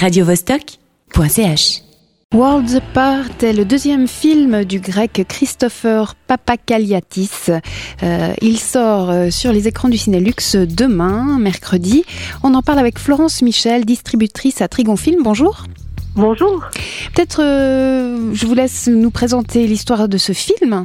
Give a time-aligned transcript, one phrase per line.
[0.00, 1.82] radiovostok.ch.
[2.34, 7.50] Worlds Apart est le deuxième film du grec Christopher Papakaliatis.
[8.02, 12.04] Euh, il sort euh, sur les écrans du Cinélux demain, mercredi.
[12.42, 15.22] On en parle avec Florence Michel, distributrice à Trigon Film.
[15.22, 15.64] Bonjour.
[16.14, 16.64] Bonjour.
[17.14, 20.84] Peut-être euh, je vous laisse nous présenter l'histoire de ce film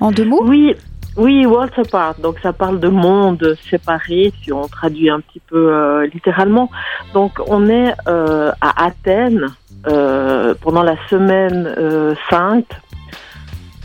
[0.00, 0.42] en deux mots.
[0.46, 0.74] Oui,
[1.16, 2.16] oui, Worlds Apart.
[2.20, 6.70] Donc ça parle de mondes séparés, si on traduit un petit peu euh, littéralement.
[7.14, 9.46] Donc on est euh, à Athènes
[9.86, 11.74] euh, pendant la semaine
[12.28, 12.70] sainte.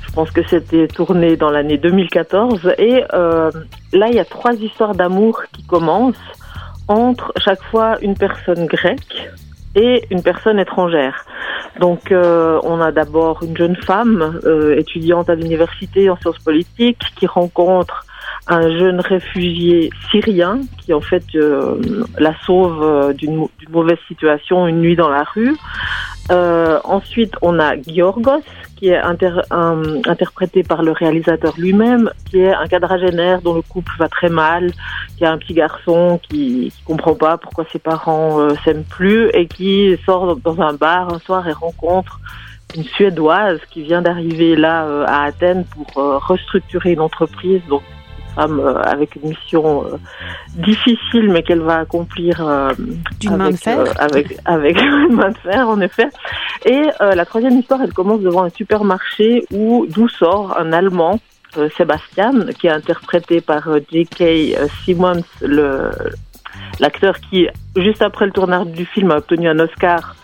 [0.06, 2.74] Je pense que c'était tourné dans l'année 2014.
[2.78, 6.18] Et là, il y a trois histoires d'amour qui commencent
[6.90, 9.32] entre chaque fois une personne grecque
[9.76, 11.26] et une personne étrangère.
[11.80, 17.02] Donc, euh, on a d'abord une jeune femme euh, étudiante à l'université en sciences politiques
[17.16, 18.06] qui rencontre
[18.48, 21.80] un jeune réfugié syrien qui en fait euh,
[22.18, 25.56] la sauve d'une mauvaise situation une nuit dans la rue.
[26.84, 28.44] ensuite, on a Giorgos
[28.82, 34.10] qui est interprété par le réalisateur lui-même, qui est un quadragénaire dont le couple va
[34.10, 34.72] très mal,
[35.18, 39.30] qui a un petit garçon qui, qui comprend pas pourquoi ses parents euh, s'aiment plus
[39.36, 42.20] et qui sort dans un bar un soir et rencontre
[42.76, 47.62] une Suédoise qui vient d'arriver là euh, à Athènes pour euh, restructurer une entreprise.
[47.70, 47.84] Donc
[48.36, 49.98] femme euh, avec une mission euh,
[50.56, 52.74] difficile, mais qu'elle va accomplir euh,
[53.20, 53.80] d'une main de fer.
[54.00, 56.08] avec avec une main de fer, en effet.
[56.66, 61.20] Et la troisième histoire, elle commence devant un supermarché où d'où sort un Allemand.
[61.76, 64.56] Sébastien, qui est interprété par J.K.
[64.86, 65.92] Simmons, le
[66.80, 70.16] l'acteur qui, juste après le tournage du film, a obtenu un Oscar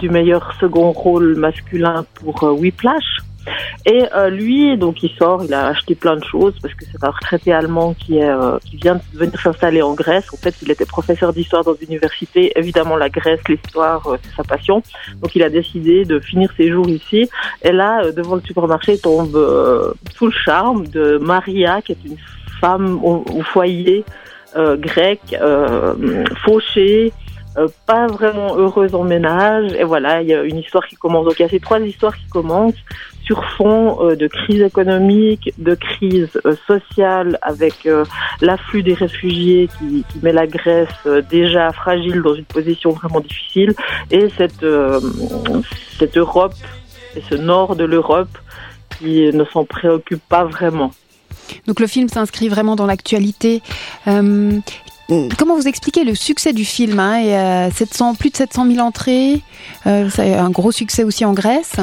[0.00, 3.18] du meilleur second rôle masculin pour Whiplash.
[3.88, 7.02] Et euh, lui, donc il sort, il a acheté plein de choses parce que c'est
[7.04, 10.26] un retraité allemand qui est euh, qui vient de venir s'installer en Grèce.
[10.34, 12.52] En fait, il était professeur d'histoire dans une université.
[12.56, 14.82] Évidemment, la Grèce, l'histoire, euh, c'est sa passion.
[15.22, 17.30] Donc, il a décidé de finir ses jours ici.
[17.62, 19.38] Et là, devant le supermarché, tombe
[20.16, 22.16] sous le charme de Maria, qui est une
[22.60, 24.04] femme au, au foyer
[24.56, 25.20] grec,
[26.44, 27.12] fauchée.
[27.58, 29.72] Euh, pas vraiment heureuse en ménage.
[29.72, 31.24] Et voilà, il y a une histoire qui commence.
[31.24, 32.74] Donc il y a ces trois histoires qui commencent
[33.24, 37.88] sur fond euh, de crise économique, de crise euh, sociale avec
[38.40, 40.88] l'afflux des réfugiés qui, met la Grèce
[41.30, 43.74] déjà fragile dans une position vraiment difficile
[44.10, 44.64] et cette,
[45.98, 46.54] cette Europe
[47.16, 48.36] et ce nord de l'Europe
[48.98, 50.90] qui ne s'en préoccupe pas vraiment.
[51.66, 53.62] Donc le film s'inscrit vraiment dans l'actualité.
[55.08, 59.40] Comment vous expliquez le succès du film hein, et, 700, Plus de 700 000 entrées,
[59.86, 61.76] euh, c'est un gros succès aussi en Grèce?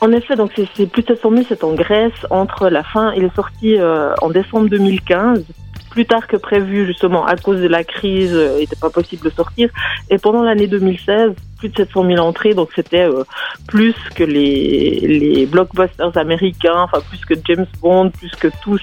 [0.00, 3.12] En effet, donc c'est plus de 700 000, c'est en Grèce entre la fin.
[3.14, 5.44] Il est sorti euh, en décembre 2015
[5.90, 9.24] plus tard que prévu, justement, à cause de la crise, euh, il n'était pas possible
[9.24, 9.70] de sortir.
[10.10, 13.24] Et pendant l'année 2016, plus de 700 000 entrées, donc c'était euh,
[13.66, 18.78] plus que les, les blockbusters américains, enfin plus que James Bond, plus que tout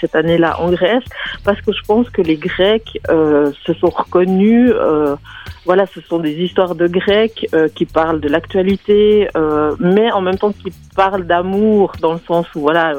[0.00, 1.04] cette année-là en Grèce,
[1.44, 4.72] parce que je pense que les Grecs euh, se sont reconnus.
[5.64, 9.28] voilà, ce sont des histoires de Grecs qui parlent de l'actualité,
[9.78, 12.92] mais en même temps qui parlent d'amour dans le sens où voilà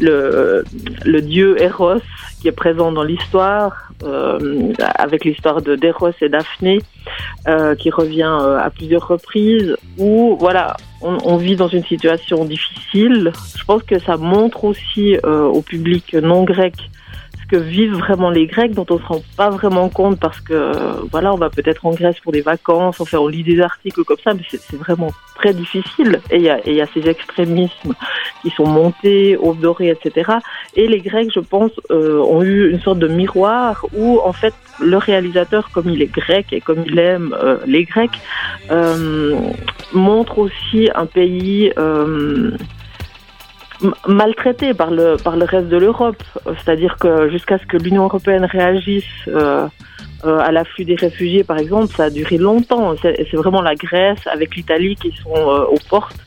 [0.00, 0.64] le
[1.04, 2.00] le dieu Eros
[2.46, 6.78] qui est présent dans l'histoire, euh, avec l'histoire de Deros et Daphné,
[7.48, 12.44] euh, qui revient euh, à plusieurs reprises, où voilà, on, on, vit dans une situation
[12.44, 13.32] difficile.
[13.58, 16.74] Je pense que ça montre aussi au public non grec
[17.48, 20.72] que vivent vraiment les Grecs dont on se rend pas vraiment compte parce que
[21.10, 24.18] voilà on va peut-être en Grèce pour des vacances, enfin on lit des articles comme
[24.22, 27.94] ça, mais c'est vraiment très difficile et il y a, y a, ces extrémismes
[28.42, 30.32] qui sont montés, au doré, etc.
[30.74, 34.54] Et les Grecs, je pense, euh, ont eu une sorte de miroir où en fait
[34.80, 38.18] le réalisateur, comme il est grec et comme il aime euh, les Grecs,
[38.70, 39.38] euh,
[39.92, 42.52] montre aussi un pays euh,
[44.06, 46.22] maltraité par le par le reste de l'Europe.
[46.44, 49.66] C'est-à-dire que jusqu'à ce que l'Union européenne réagisse euh,
[50.24, 52.94] euh, à l'afflux des réfugiés, par exemple, ça a duré longtemps.
[53.02, 56.25] C'est vraiment la Grèce avec l'Italie qui sont euh, aux portes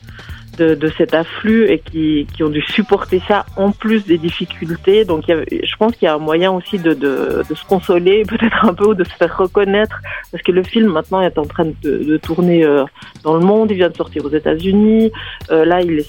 [0.60, 5.04] de, cet afflux et qui, qui, ont dû supporter ça en plus des difficultés.
[5.04, 8.74] Donc je pense qu'il y a un moyen aussi de, de, se consoler peut-être un
[8.74, 12.16] peu ou de se faire reconnaître parce que le film maintenant est en train de,
[12.18, 12.84] tourner euh,
[13.24, 13.70] dans le monde.
[13.70, 15.10] Il vient de sortir aux États-Unis.
[15.50, 16.04] Euh, là, il,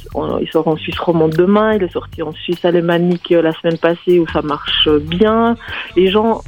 [0.52, 1.76] sort en Suisse romande demain.
[1.76, 5.56] Il est sorti en Suisse alémanique euh, la semaine passée où ça marche bien.
[5.96, 6.42] Les gens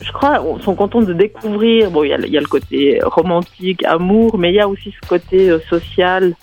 [0.00, 1.90] je crois, sont contents de découvrir.
[1.90, 5.56] Bon, il y a le côté romantique, amour, mais il y a aussi ce côté
[5.70, 6.34] social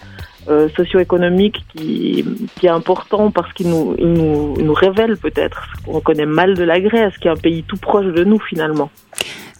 [0.50, 2.26] euh, socio-économique qui,
[2.60, 6.26] qui, est important parce qu'il nous, il nous, il nous, révèle peut-être ce qu'on connaît
[6.26, 8.90] mal de la Grèce, qui est un pays tout proche de nous finalement.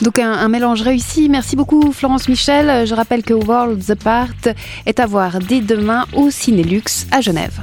[0.02, 1.30] Donc un, un mélange réussi.
[1.30, 2.88] Merci beaucoup Florence Michel.
[2.88, 4.56] Je rappelle que Worlds Apart
[4.86, 7.60] est à voir dès demain au Cinélux à Genève.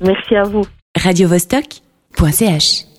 [0.00, 0.64] Merci à vous.
[0.96, 2.91] Radio-Vostok.ch